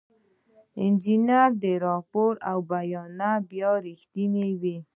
[0.73, 1.49] د انجینر
[1.87, 4.77] راپور او بیانیه باید رښتینې وي.